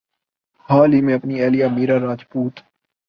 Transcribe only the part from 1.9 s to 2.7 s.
Rajput